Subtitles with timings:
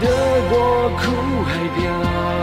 [0.00, 0.06] 得
[0.50, 2.33] 过苦海漂。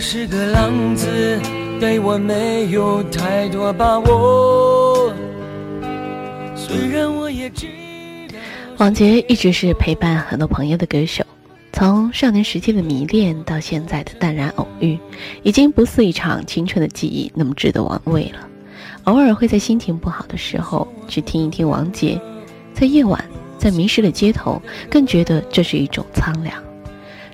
[0.00, 1.38] 是个浪子，
[1.78, 5.12] 对我没有太多把握。
[6.56, 8.38] 虽然我也知道。
[8.78, 11.22] 王杰一直是陪伴很多朋友的歌手，
[11.74, 14.98] 从少年时期的迷恋到现在的淡然偶遇，
[15.42, 18.48] 已经不似一场青春的记忆那么值得玩味了。
[19.04, 22.18] 偶尔会在心情不好的时候去听一听王杰，
[22.72, 23.22] 在夜晚，
[23.58, 26.56] 在迷失的街头，更觉得这是一种苍凉，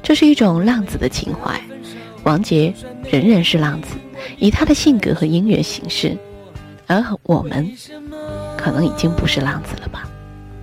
[0.03, 1.61] 这是一种浪子的情怀。
[2.27, 2.74] 王杰
[3.08, 3.94] 仍然是浪子，
[4.38, 6.19] 以他的性格和音乐形式，
[6.88, 7.70] 而我们
[8.58, 10.10] 可能已经不是浪子了吧。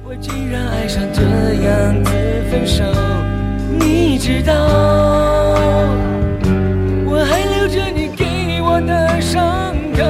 [0.03, 2.11] 我竟然爱上这样子
[2.51, 2.83] 分手，
[3.79, 4.53] 你知道，
[7.05, 10.03] 我还留着你给我的伤口，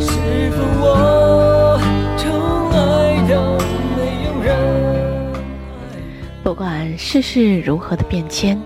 [0.00, 1.78] 是否我
[2.16, 3.58] 从来都
[3.94, 4.56] 没有人
[6.42, 8.58] 不管世事如何的变迁，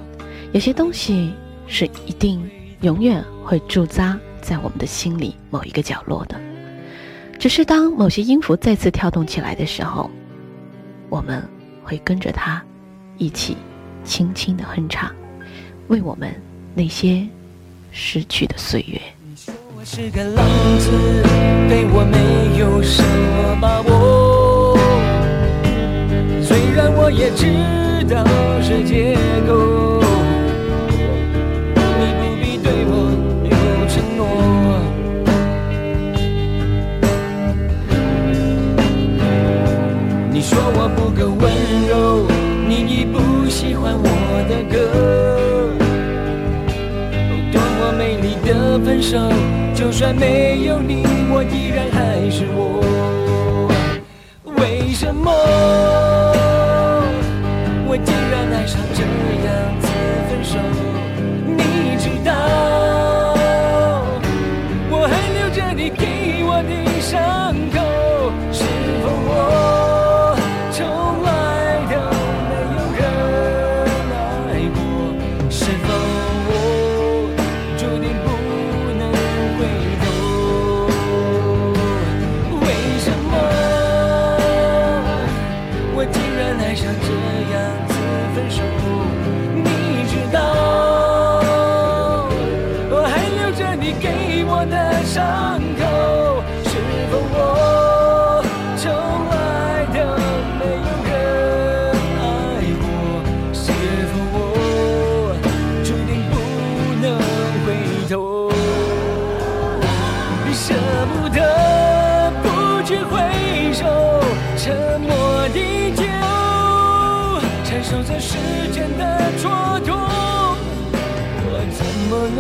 [0.53, 1.33] 有些东西。
[1.73, 2.39] 是一定
[2.83, 6.39] 永远会驻扎在我们的心里某一个角落的，
[7.39, 10.11] 只是当某些音符再次跳动起来的时候，
[11.09, 11.43] 我们
[11.83, 12.63] 会跟着它
[13.17, 13.57] 一起
[14.05, 15.11] 轻轻的哼唱，
[15.89, 16.31] 为我们
[16.75, 17.27] 那些
[17.91, 19.01] 失去的岁月。
[19.83, 20.47] 是个浪
[20.79, 20.91] 子，
[21.71, 24.77] 对我没有什么把握，
[26.43, 27.47] 虽然我也知
[28.13, 28.23] 道
[28.61, 29.17] 是借
[29.49, 30.02] 口。
[49.03, 49.19] 手，
[49.75, 52.81] 就算没有你，我依然还是我。
[54.57, 55.31] 为什么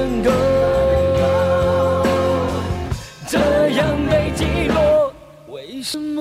[0.02, 0.30] 能够
[3.24, 3.38] 这
[3.70, 5.12] 样被寂寞？
[5.46, 6.20] 为什么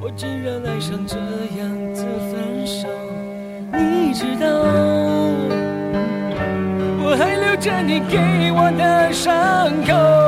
[0.00, 1.18] 我竟然爱上这
[1.58, 2.88] 样的分手？
[3.74, 4.46] 你知道
[7.04, 8.16] 我还留着你给
[8.50, 10.27] 我的伤口。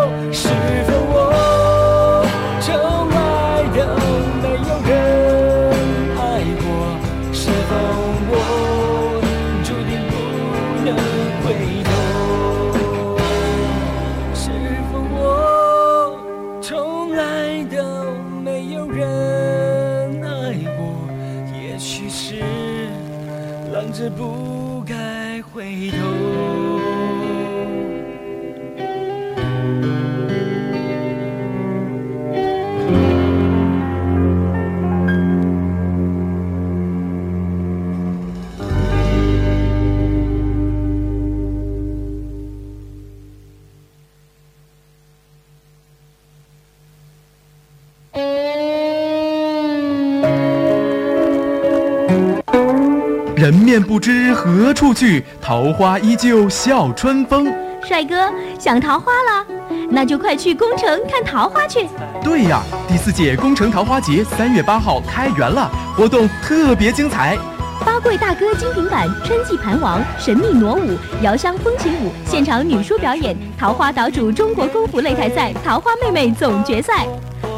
[53.70, 57.46] 面不知何处去，桃花依旧笑春风。
[57.84, 58.28] 帅哥，
[58.58, 59.46] 想桃花了？
[59.88, 61.86] 那就快去宫城看桃花去。
[62.20, 67.38] 对呀，第四届宫城桃花节三月八号开园了，活动特别精彩。
[67.86, 77.06] 八桂大哥精品版、春季盘王、神秘傩舞、遥香风情舞、现场女书表演、桃花岛主中国功夫擂台赛、桃花妹妹总决赛，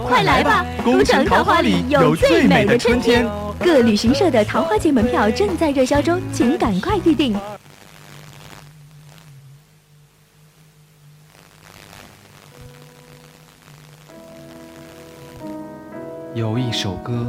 [0.07, 0.63] 快来吧！
[0.85, 3.27] 宫城桃花里有最美的春天。
[3.65, 7.37] 各旅行社的桃花节门票正在热销中，请赶快预定。
[16.35, 17.27] 有一首歌，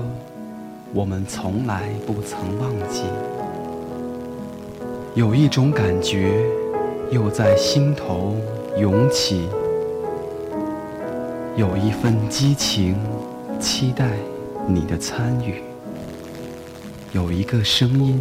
[0.92, 3.04] 我们从来不曾忘记；
[5.14, 6.50] 有一种感觉，
[7.12, 8.36] 又在心头
[8.80, 9.48] 涌起；
[11.56, 12.98] 有一份激情，
[13.60, 14.10] 期待
[14.68, 15.62] 你的参与。
[17.14, 18.20] 有一个声音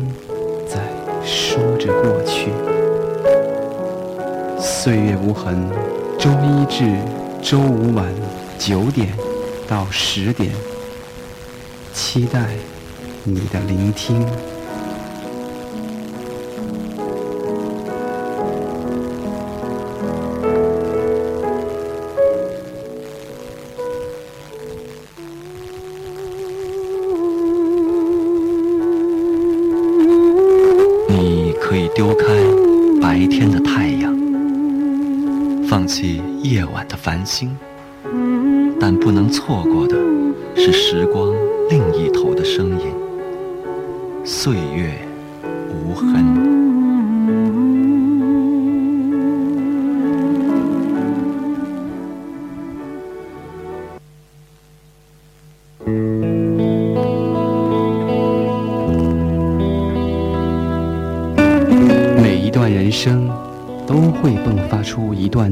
[0.68, 0.78] 在
[1.24, 2.50] 说着过去，
[4.60, 5.66] 岁月无痕。
[6.18, 6.98] 周一至
[7.40, 8.04] 周五晚
[8.58, 9.08] 九点
[9.66, 10.52] 到十点，
[11.94, 12.50] 期待
[13.24, 14.26] 你的聆听。
[31.72, 32.26] 可以丢开
[33.00, 34.14] 白天的太阳
[35.66, 37.56] 放弃夜晚的繁星
[38.78, 39.96] 但不能错过的
[40.54, 41.34] 是时光
[41.70, 42.92] 另一头的声音。
[44.22, 44.92] 岁月
[45.70, 46.61] 无痕。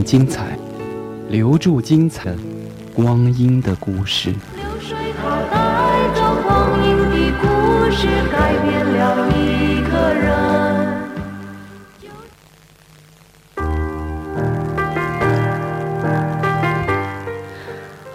[0.03, 0.59] 出一段精彩。
[1.29, 2.35] 留住精彩
[2.93, 4.31] 光阴的故事。
[4.31, 4.39] 流
[4.81, 5.57] 水它带
[6.13, 7.45] 着光阴的故
[7.93, 9.80] 事，改变了一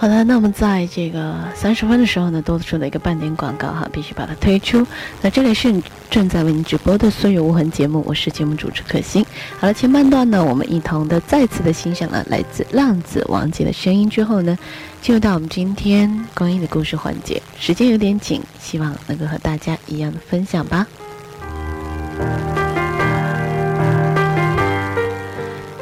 [0.06, 4.86] 好的，那么在这个三十分的时候呢，多出了一个半点广告哈，必须把它推出。
[5.24, 5.81] 那这里是
[6.12, 9.25] 正在为您直播的《岁月无痕》节目，我是节目主持可心。
[9.60, 14.56] 好了，前半段呢，我们一同的再次的欣赏了来自浪子王杰的声音之后呢，
[15.02, 17.42] 进入到我们今天光阴的故事环节。
[17.60, 20.86] 时间有点紧，希望能够和大家一样的分享吧。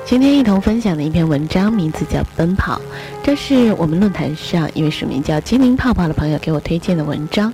[0.05, 2.75] 今天一同分享的一篇文章，名字叫《奔跑》，
[3.23, 7.51] 这是我们论坛上一位署名叫“精灵泡泡”的朋友给我推荐的文章。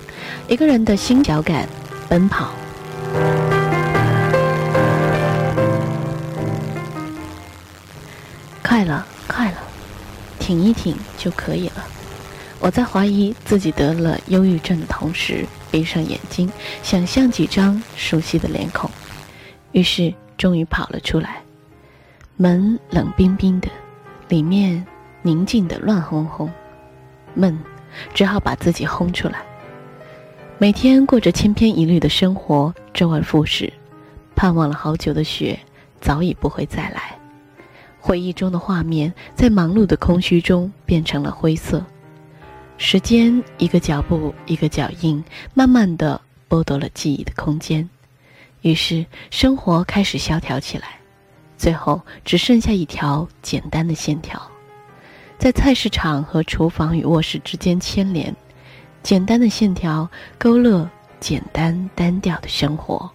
[0.48, 1.68] 一个人的心脚感，
[2.08, 2.50] 奔跑。
[8.64, 9.58] 快了，快了，
[10.40, 11.86] 挺一挺就可以了。
[12.58, 16.50] 我在怀疑自己得了忧郁症的同时，闭上眼睛，
[16.82, 18.90] 想象几张熟悉的脸孔，
[19.70, 21.40] 于是终于跑了出来。
[22.42, 23.68] 门冷冰冰的，
[24.30, 24.82] 里面
[25.20, 26.50] 宁静的乱哄哄，
[27.34, 27.60] 闷，
[28.14, 29.42] 只好把自己轰出来。
[30.56, 33.70] 每天过着千篇一律的生活，周而复始，
[34.34, 35.60] 盼望了好久的雪
[36.00, 37.14] 早已不会再来。
[37.98, 41.84] 回忆中的画面在忙碌的空虚中变成了灰色。
[42.78, 46.18] 时间一个脚步一个脚印，慢慢的
[46.48, 47.86] 剥夺了记忆的空间，
[48.62, 50.99] 于是生活开始萧条起来。
[51.60, 54.40] 最后只剩下一条简单的线条，
[55.38, 58.34] 在菜市场和厨房与卧室之间牵连，
[59.02, 60.88] 简单的线条勾勒
[61.20, 63.10] 简单单调的生活。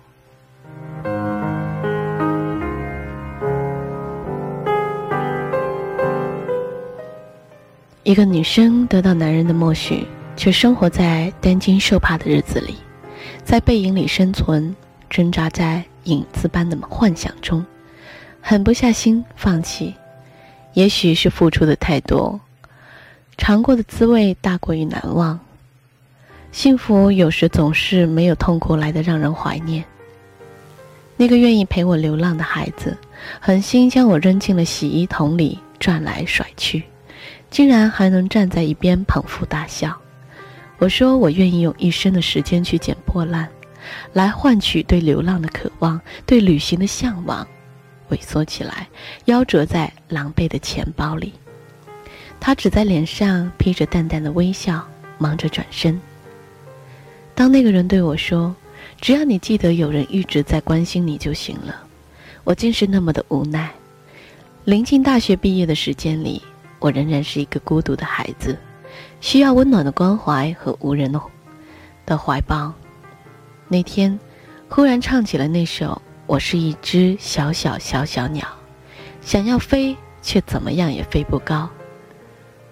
[8.03, 10.05] 一个女生得到男人的默许，
[10.37, 12.75] 却生活在担惊受怕的日子里，
[13.43, 14.75] 在背影里生存，
[15.09, 17.65] 挣扎在影子般的幻想中。
[18.47, 19.91] 狠不下心放弃，
[20.73, 22.39] 也许是付出的太多，
[23.39, 25.39] 尝过的滋味大过于难忘。
[26.51, 29.83] 幸福有时总是没有痛苦来的让人怀念。
[31.17, 32.95] 那个愿意陪我流浪的孩子，
[33.39, 36.83] 狠心将我扔进了洗衣桶里转来甩去，
[37.49, 39.91] 竟然还能站在一边捧腹大笑。
[40.77, 43.49] 我说我愿意用一生的时间去捡破烂，
[44.13, 47.45] 来换取对流浪的渴望，对旅行的向往。
[48.09, 48.87] 萎缩起来，
[49.25, 51.33] 夭折在狼狈的钱包里。
[52.39, 54.85] 他只在脸上披着淡淡的微笑，
[55.17, 55.99] 忙着转身。
[57.33, 58.55] 当那个人对我说
[59.01, 61.83] ：“只要你记得有人一直在关心你就行了。”
[62.43, 63.71] 我竟是那么的无奈。
[64.65, 66.41] 临近大学毕业的时间里，
[66.79, 68.57] 我仍然是一个孤独的孩子，
[69.19, 71.11] 需要温暖的关怀和无人
[72.05, 72.71] 的怀抱。
[73.67, 74.19] 那天，
[74.69, 75.99] 忽然唱起了那首。
[76.27, 78.47] 我是一只小小小小鸟，
[79.21, 81.69] 想要飞，却怎么样也飞不高。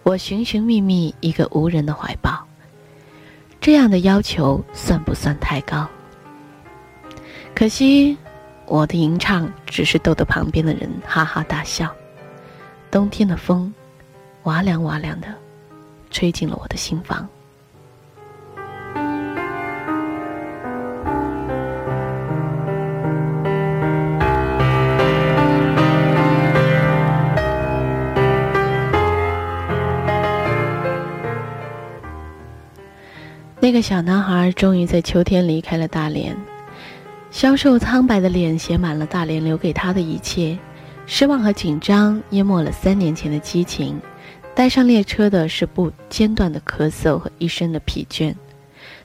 [0.01, 2.45] 我寻寻觅觅一个无人的怀抱，
[3.61, 5.87] 这样的要求算不算太高？
[7.53, 8.17] 可惜，
[8.65, 11.93] 我的吟唱只是逗得旁边的人哈哈大笑。
[12.89, 13.71] 冬天的风，
[14.43, 15.27] 哇凉哇凉的，
[16.09, 17.29] 吹进了我的心房。
[33.73, 36.37] 个小男孩终于在秋天离开了大连，
[37.31, 40.55] 消瘦苍白的脸写满了大连留给他的一切，
[41.07, 43.99] 失望和紧张淹没了三年前的激情，
[44.53, 48.35] 带上列车的是不间断的咳嗽和一身的疲倦。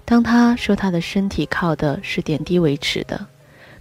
[0.04, 3.26] 当他说他的身体靠的是点滴维持的，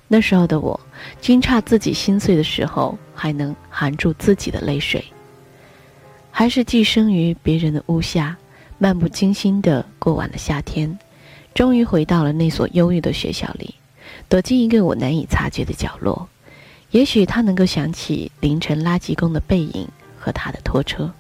[0.08, 0.80] 那时候的我，
[1.20, 5.04] 惊诧自己心碎的时候还能含住自己的泪水，
[6.32, 8.38] 还是寄生于别人的屋下。
[8.78, 10.98] 漫不经心地过完了夏天，
[11.54, 13.74] 终于回到了那所忧郁的学校里，
[14.30, 16.30] 躲进一个我难以察觉的角落。
[16.92, 21.12] 也许他能够想起凌晨垃圾工的背影和他的拖车。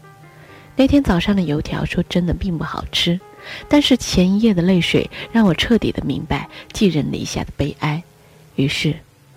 [0.75, 3.19] 那天早上的油条，说真的并不好吃，
[3.67, 8.03] 但是前一夜的泪水让我彻底的明白寄人篱下的悲哀。
[8.55, 8.95] 于是，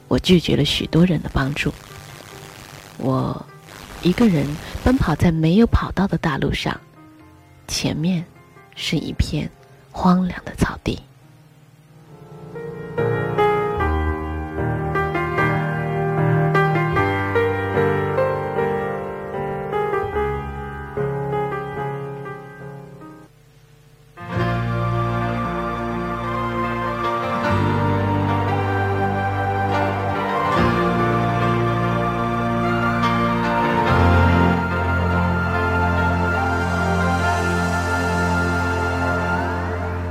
[0.08, 1.72] 我拒绝了许多人的帮助。
[2.98, 3.46] 我
[4.02, 4.46] 一个人
[4.84, 6.78] 奔跑在没有跑道的大路上。
[7.70, 8.24] 前面
[8.74, 9.48] 是一片
[9.92, 10.98] 荒凉的草地。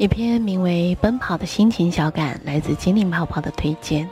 [0.00, 4.08] 一篇名为奔跑的心情小感来自精灵泡泡的推荐。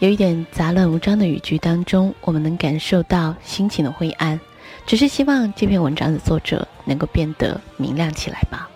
[0.00, 4.40] 有一点杂乱无章的语句当中我们能感受到心情的灰暗
[4.84, 8.68] 只是希望这篇文章的作者能够变得明亮起来吧。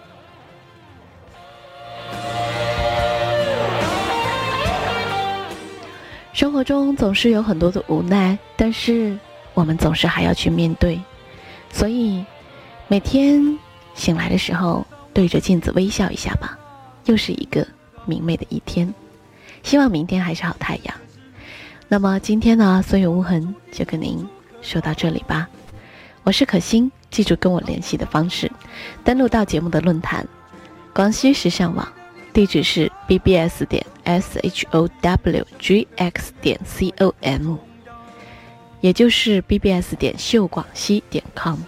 [6.33, 9.19] 生活中总是有很多的无奈但是
[9.53, 10.97] 我们总是还要去面对。
[11.73, 12.25] 所以
[12.87, 13.59] 每天
[13.97, 16.59] 醒来的时候对着镜子微笑一下吧，
[17.07, 17.67] 又是一个
[18.05, 18.93] 明媚的一天。
[19.63, 20.95] 希望明天还是好太阳。
[21.89, 24.29] 那么今天呢，岁月无痕就跟您
[24.61, 25.49] 说到这里吧。
[26.25, 28.51] 我是可心，记住跟我联系的方式，
[29.05, 30.27] 登录到节目的论坛，
[30.93, 31.87] 广西时尚网，
[32.33, 34.91] 地址是 bbs 点 showgx
[36.41, 37.57] 点 com，
[38.81, 41.59] 也就是 bbs 点秀广西点 com。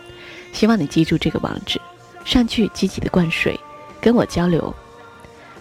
[0.52, 1.78] 希望你记住这个网址，
[2.26, 3.58] 上去积极的灌水，
[4.00, 4.74] 跟我交流，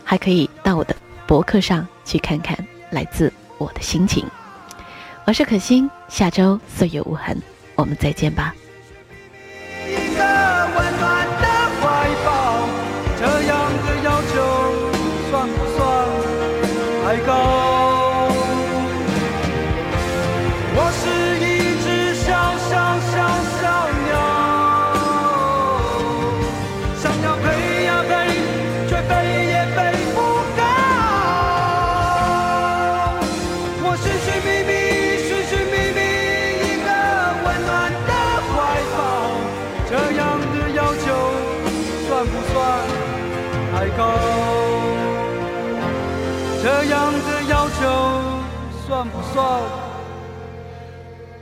[0.03, 0.95] 还可以到我的
[1.27, 2.57] 博客上去看看
[2.89, 4.25] 来自我的心情。
[5.25, 7.39] 我是可心，下周岁月无痕，
[7.75, 8.53] 我们再见吧。
[49.35, 49.61] 算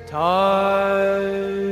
[0.07, 1.62] 不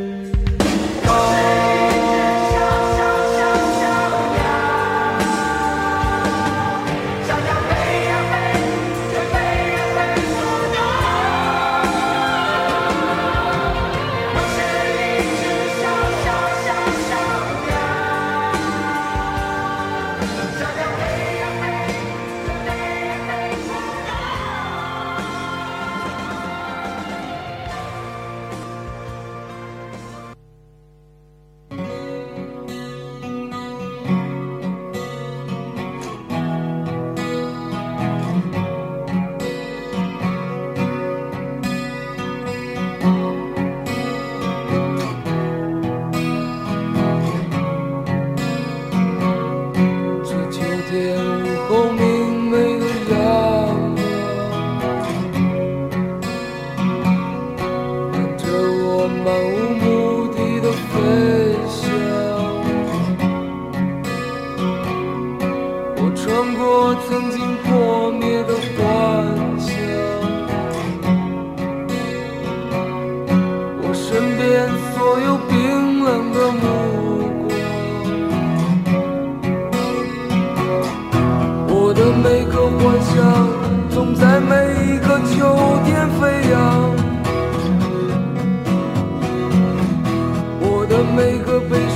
[91.51, 91.90] 的每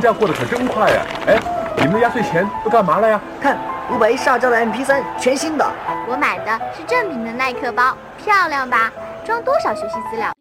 [0.00, 1.02] 寒假过得可真快呀！
[1.26, 1.38] 哎，
[1.76, 3.20] 你们的压岁钱都干嘛了呀？
[3.38, 3.58] 看，
[3.92, 5.70] 五百一十二兆的 MP3，全新的。
[6.08, 8.90] 我买的是正品的耐克包，漂亮吧？
[9.26, 10.32] 装多少学习资料